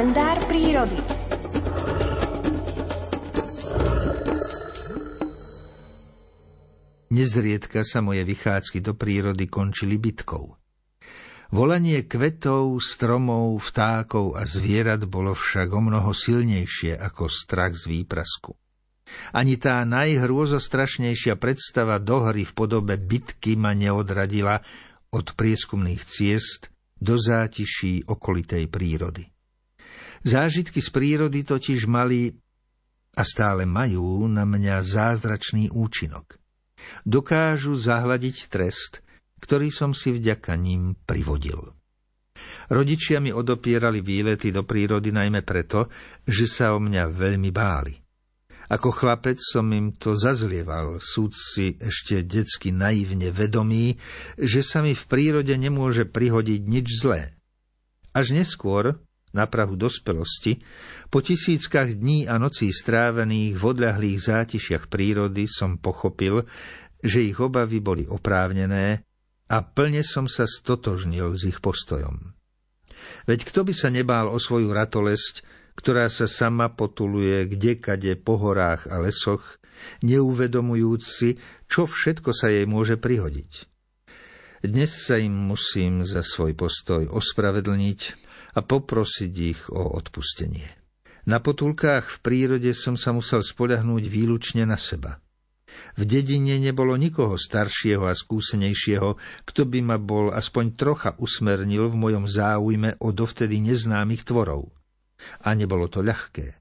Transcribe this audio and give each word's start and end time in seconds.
kalendár 0.00 0.40
prírody. 0.48 0.96
Nezriedka 7.12 7.84
sa 7.84 8.00
moje 8.00 8.24
vychádzky 8.24 8.80
do 8.80 8.96
prírody 8.96 9.44
končili 9.52 10.00
bitkou. 10.00 10.56
Volanie 11.52 12.08
kvetov, 12.08 12.80
stromov, 12.80 13.60
vtákov 13.60 14.40
a 14.40 14.48
zvierat 14.48 15.04
bolo 15.04 15.36
však 15.36 15.68
o 15.68 15.84
mnoho 15.84 16.16
silnejšie 16.16 16.96
ako 16.96 17.28
strach 17.28 17.76
z 17.76 18.00
výprasku. 18.00 18.56
Ani 19.36 19.60
tá 19.60 19.84
najhrôzostrašnejšia 19.84 21.36
predstava 21.36 22.00
dohry 22.00 22.48
v 22.48 22.52
podobe 22.56 22.96
bitky 22.96 23.52
ma 23.52 23.76
neodradila 23.76 24.64
od 25.12 25.36
prieskumných 25.36 26.00
ciest 26.08 26.72
do 26.96 27.20
zátiší 27.20 28.08
okolitej 28.08 28.64
prírody. 28.64 29.28
Zážitky 30.20 30.84
z 30.84 30.88
prírody 30.92 31.40
totiž 31.48 31.88
mali 31.88 32.36
a 33.16 33.22
stále 33.24 33.64
majú 33.64 34.28
na 34.28 34.44
mňa 34.44 34.84
zázračný 34.84 35.72
účinok. 35.72 36.36
Dokážu 37.08 37.76
zahladiť 37.76 38.48
trest, 38.52 39.00
ktorý 39.40 39.72
som 39.72 39.96
si 39.96 40.12
vďaka 40.12 40.54
ním 40.56 40.96
privodil. 41.08 41.72
Rodičia 42.70 43.18
mi 43.20 43.34
odopierali 43.34 44.00
výlety 44.00 44.54
do 44.54 44.64
prírody 44.64 45.12
najmä 45.12 45.42
preto, 45.42 45.90
že 46.24 46.46
sa 46.46 46.72
o 46.72 46.78
mňa 46.80 47.10
veľmi 47.10 47.50
báli. 47.50 47.96
Ako 48.70 48.94
chlapec 48.94 49.42
som 49.42 49.66
im 49.74 49.90
to 49.90 50.14
zazlieval, 50.14 51.02
súd 51.02 51.34
si 51.34 51.74
ešte 51.82 52.22
detsky 52.22 52.70
naivne 52.70 53.34
vedomý, 53.34 53.98
že 54.38 54.62
sa 54.62 54.78
mi 54.78 54.94
v 54.94 55.04
prírode 55.10 55.50
nemôže 55.58 56.06
prihodiť 56.06 56.60
nič 56.70 56.86
zlé. 57.02 57.34
Až 58.14 58.30
neskôr, 58.30 59.02
na 59.30 59.46
prahu 59.46 59.78
dospelosti, 59.78 60.62
po 61.08 61.22
tisíckach 61.22 61.94
dní 61.94 62.26
a 62.26 62.38
nocí 62.38 62.74
strávených 62.74 63.54
v 63.54 63.62
odľahlých 63.62 64.18
zátišiach 64.18 64.90
prírody 64.90 65.46
som 65.46 65.78
pochopil, 65.78 66.46
že 67.00 67.24
ich 67.24 67.38
obavy 67.38 67.78
boli 67.78 68.04
oprávnené 68.06 69.06
a 69.50 69.56
plne 69.62 70.02
som 70.06 70.30
sa 70.30 70.46
stotožnil 70.46 71.34
s 71.34 71.42
ich 71.46 71.58
postojom. 71.58 72.34
Veď 73.24 73.48
kto 73.48 73.66
by 73.66 73.74
sa 73.74 73.88
nebál 73.88 74.28
o 74.28 74.38
svoju 74.38 74.70
ratolesť, 74.70 75.42
ktorá 75.74 76.12
sa 76.12 76.28
sama 76.28 76.68
potuluje 76.68 77.48
kdekade 77.48 78.20
po 78.20 78.36
horách 78.36 78.90
a 78.90 79.00
lesoch, 79.00 79.56
neuvedomujúc 80.04 81.02
si, 81.02 81.40
čo 81.70 81.88
všetko 81.88 82.30
sa 82.36 82.52
jej 82.52 82.68
môže 82.68 83.00
prihodiť. 83.00 83.70
Dnes 84.60 84.92
sa 84.92 85.16
im 85.16 85.32
musím 85.32 86.04
za 86.04 86.20
svoj 86.20 86.52
postoj 86.52 87.08
ospravedlniť 87.08 88.28
a 88.54 88.60
poprosiť 88.60 89.32
ich 89.40 89.60
o 89.70 89.94
odpustenie. 89.94 90.68
Na 91.28 91.38
potulkách 91.38 92.08
v 92.08 92.18
prírode 92.24 92.72
som 92.72 92.96
sa 92.96 93.12
musel 93.12 93.44
spoľahnúť 93.44 94.04
výlučne 94.08 94.64
na 94.64 94.80
seba. 94.80 95.20
V 95.94 96.02
dedine 96.02 96.58
nebolo 96.58 96.98
nikoho 96.98 97.38
staršieho 97.38 98.10
a 98.10 98.14
skúsenejšieho, 98.16 99.14
kto 99.46 99.62
by 99.70 99.80
ma 99.86 99.96
bol 100.02 100.34
aspoň 100.34 100.64
trocha 100.74 101.10
usmernil 101.22 101.86
v 101.92 101.96
mojom 101.96 102.24
záujme 102.26 102.98
o 102.98 103.14
dovtedy 103.14 103.62
neznámych 103.62 104.26
tvorov 104.26 104.74
a 105.44 105.52
nebolo 105.52 105.86
to 105.86 106.00
ľahké. 106.00 106.56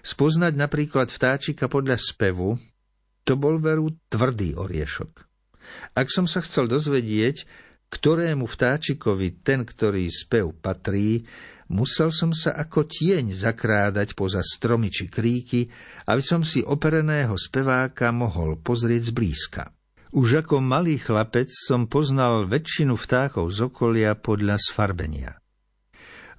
Spoznať 0.00 0.56
napríklad 0.56 1.12
vtáčika 1.12 1.68
podľa 1.68 2.00
spevu, 2.00 2.56
to 3.28 3.36
bol 3.36 3.60
veru 3.60 3.92
tvrdý 4.08 4.56
oriešok. 4.56 5.28
Ak 5.94 6.08
som 6.08 6.24
sa 6.24 6.40
chcel 6.42 6.66
dozvedieť, 6.66 7.44
ktorému 7.90 8.46
vtáčikovi 8.46 9.42
ten, 9.42 9.66
ktorý 9.66 10.06
spev 10.06 10.54
patrí, 10.54 11.26
musel 11.66 12.14
som 12.14 12.30
sa 12.30 12.54
ako 12.54 12.86
tieň 12.86 13.34
zakrádať 13.34 14.14
poza 14.14 14.40
stromy 14.46 14.94
či 14.94 15.10
kríky, 15.10 15.68
aby 16.06 16.22
som 16.22 16.46
si 16.46 16.62
opereného 16.62 17.34
speváka 17.34 18.14
mohol 18.14 18.56
pozrieť 18.62 19.10
zblízka. 19.10 19.62
Už 20.10 20.42
ako 20.42 20.58
malý 20.58 20.98
chlapec 20.98 21.50
som 21.50 21.86
poznal 21.86 22.50
väčšinu 22.50 22.98
vtákov 22.98 23.46
z 23.54 23.70
okolia 23.70 24.18
podľa 24.18 24.58
sfarbenia. 24.58 25.38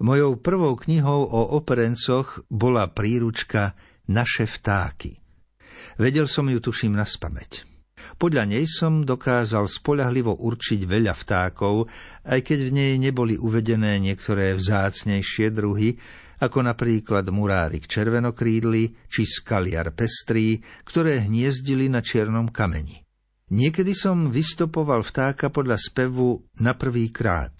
Mojou 0.02 0.36
prvou 0.36 0.76
knihou 0.76 1.30
o 1.30 1.42
operencoch 1.56 2.44
bola 2.52 2.90
príručka 2.92 3.78
Naše 4.12 4.44
vtáky. 4.44 5.22
Vedel 5.96 6.28
som 6.28 6.50
ju 6.52 6.60
tuším 6.60 7.00
na 7.00 7.08
spameť. 7.08 7.71
Podľa 8.18 8.44
nej 8.50 8.66
som 8.68 9.08
dokázal 9.08 9.70
spolahlivo 9.70 10.36
určiť 10.36 10.84
veľa 10.84 11.14
vtákov, 11.16 11.88
aj 12.28 12.40
keď 12.44 12.60
v 12.68 12.72
nej 12.76 12.94
neboli 12.98 13.38
uvedené 13.38 14.02
niektoré 14.02 14.58
vzácnejšie 14.58 15.54
druhy, 15.54 16.00
ako 16.42 16.66
napríklad 16.66 17.30
murárik 17.30 17.86
červenokrídly 17.86 18.98
či 19.08 19.22
skaliar 19.30 19.94
pestrý, 19.94 20.66
ktoré 20.84 21.22
hniezdili 21.30 21.86
na 21.88 22.02
čiernom 22.02 22.50
kameni. 22.50 23.06
Niekedy 23.52 23.94
som 23.94 24.32
vystopoval 24.32 25.06
vtáka 25.06 25.54
podľa 25.54 25.78
spevu 25.78 26.42
na 26.58 26.74
prvý 26.74 27.12
krát. 27.14 27.54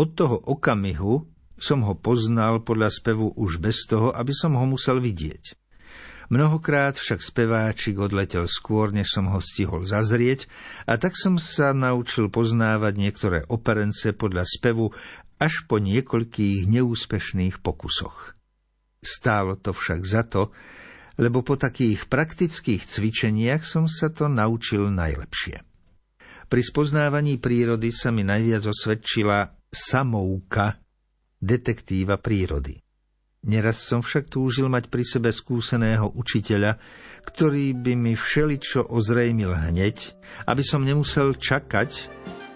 Od 0.00 0.08
toho 0.18 0.40
okamihu 0.40 1.28
som 1.62 1.86
ho 1.86 1.94
poznal 1.94 2.64
podľa 2.66 2.90
spevu 2.90 3.30
už 3.38 3.62
bez 3.62 3.86
toho, 3.86 4.10
aby 4.10 4.34
som 4.34 4.58
ho 4.58 4.66
musel 4.66 4.98
vidieť. 4.98 5.61
Mnohokrát 6.32 6.96
však 6.96 7.20
speváčik 7.20 8.00
odletel 8.00 8.48
skôr, 8.48 8.88
než 8.88 9.12
som 9.12 9.28
ho 9.28 9.36
stihol 9.36 9.84
zazrieť, 9.84 10.48
a 10.88 10.96
tak 10.96 11.12
som 11.12 11.36
sa 11.36 11.76
naučil 11.76 12.32
poznávať 12.32 12.94
niektoré 12.96 13.38
operence 13.52 14.16
podľa 14.16 14.48
spevu 14.48 14.96
až 15.36 15.68
po 15.68 15.76
niekoľkých 15.76 16.72
neúspešných 16.72 17.60
pokusoch. 17.60 18.32
Stálo 19.04 19.60
to 19.60 19.76
však 19.76 20.00
za 20.08 20.24
to, 20.24 20.56
lebo 21.20 21.44
po 21.44 21.60
takých 21.60 22.08
praktických 22.08 22.80
cvičeniach 22.80 23.68
som 23.68 23.84
sa 23.84 24.08
to 24.08 24.32
naučil 24.32 24.88
najlepšie. 24.88 25.60
Pri 26.48 26.62
spoznávaní 26.64 27.36
prírody 27.36 27.92
sa 27.92 28.08
mi 28.08 28.24
najviac 28.24 28.64
osvedčila 28.72 29.52
samouka 29.68 30.80
detektíva 31.44 32.16
prírody. 32.16 32.81
Neraz 33.42 33.82
som 33.82 34.06
však 34.06 34.30
túžil 34.30 34.70
mať 34.70 34.86
pri 34.86 35.02
sebe 35.02 35.34
skúseného 35.34 36.06
učiteľa, 36.14 36.78
ktorý 37.26 37.74
by 37.74 37.98
mi 37.98 38.14
všeličo 38.14 38.86
ozrejmil 38.86 39.50
hneď, 39.50 40.14
aby 40.46 40.62
som 40.62 40.86
nemusel 40.86 41.34
čakať, 41.34 42.06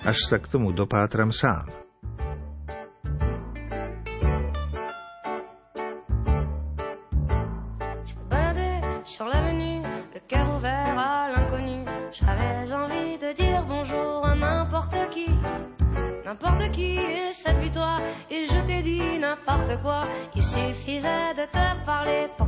až 0.07 0.19
sa 0.23 0.39
k 0.39 0.47
tomu 0.47 0.71
dopátram 0.71 1.35
sám. 1.35 1.67
N'importe 16.27 16.71
qui, 16.73 16.99
cette 17.33 17.57
victoire 17.57 17.66
et 17.66 17.66
je 18.31 19.19
n'importe 19.19 19.81
quoi. 19.83 20.05
Il 20.35 20.43
suffisait 20.43 21.35
de 21.35 21.45
te 21.47 21.85
parler 21.85 22.29
pour 22.37 22.47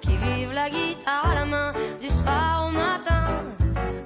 qui 0.00 0.16
vivent 0.16 0.52
la 0.52 0.70
guitare 0.70 1.30
à 1.30 1.34
la 1.34 1.44
main 1.44 1.72
du 2.00 2.08
soir 2.08 2.66
au 2.66 2.70
matin. 2.70 3.44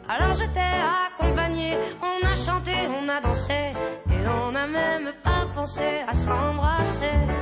Alors 0.08 0.34
j'étais 0.34 0.60
accompagnée, 0.60 1.76
on 2.02 2.26
a 2.26 2.34
chanté, 2.34 2.72
on 2.88 3.08
a 3.08 3.20
dansé, 3.20 3.72
et 4.10 4.28
on 4.28 4.52
n'a 4.52 4.66
même 4.66 5.12
pas 5.22 5.46
pensé 5.54 6.02
à 6.06 6.14
s'embrasser. 6.14 7.33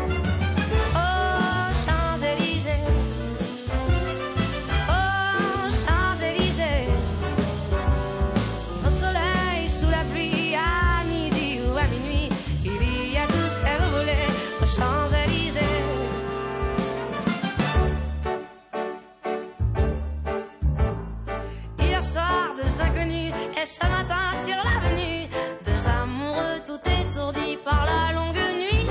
deux 22.72 22.82
inconnus 22.82 23.34
et 23.60 23.66
ce 23.66 23.86
matin 23.86 24.32
sur 24.44 24.56
l'avenue, 24.56 25.28
deux 25.64 25.88
amoureux 25.88 26.60
tout 26.66 26.80
étourdis 26.88 27.58
par 27.64 27.86
la 27.86 28.12
longue 28.12 28.36
nuit. 28.36 28.88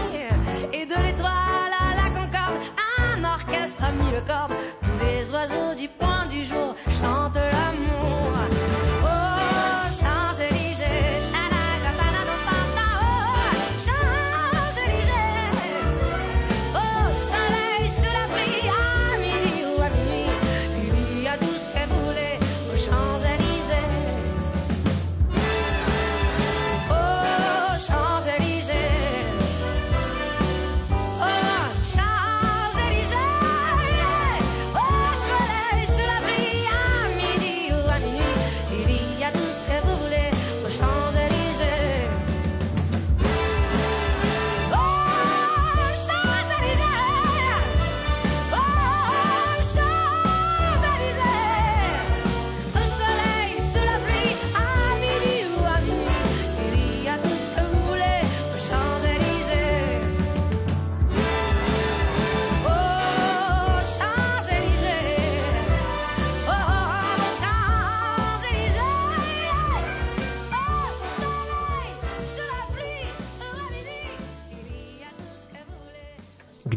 Et 0.73 0.85
de 0.85 0.95
l'étoile 0.95 1.73
à 1.79 1.95
la 1.95 2.09
concorde, 2.09 2.61
un 2.99 3.23
orchestre 3.23 3.83
a 3.83 3.91
mis 3.91 4.11
le 4.11 4.21
corps 4.21 4.49
Tous 4.81 5.05
les 5.05 5.31
oiseaux 5.31 5.75
du 5.75 5.87
point 5.87 6.25
du 6.27 6.43
jour 6.43 6.75
chantent 6.89 7.50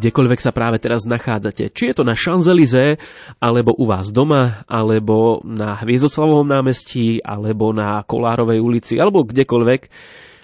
kdekoľvek 0.04 0.36
sa 0.36 0.52
práve 0.52 0.76
teraz 0.84 1.08
nachádzate. 1.08 1.72
Či 1.72 1.88
je 1.88 1.94
to 1.96 2.04
na 2.04 2.12
Champs-Élysées, 2.12 3.00
alebo 3.40 3.72
u 3.72 3.88
vás 3.88 4.12
doma, 4.12 4.60
alebo 4.68 5.40
na 5.48 5.80
Hviezdoslavovom 5.80 6.44
námestí, 6.44 7.24
alebo 7.24 7.72
na 7.72 8.04
Kolárovej 8.04 8.60
ulici, 8.60 9.00
alebo 9.00 9.24
kdekoľvek. 9.24 9.80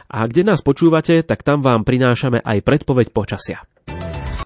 A 0.09 0.25
kde 0.25 0.49
nás 0.49 0.65
počúvate, 0.65 1.21
tak 1.21 1.45
tam 1.45 1.61
vám 1.61 1.85
prinášame 1.85 2.41
aj 2.41 2.65
predpoveď 2.65 3.13
počasia. 3.13 3.61